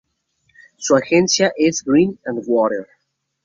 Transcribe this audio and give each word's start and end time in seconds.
Su 0.77 0.95
agencia 0.95 1.53
es 1.55 1.83
Green 1.83 2.17
and 2.25 2.41
Water. 2.47 2.87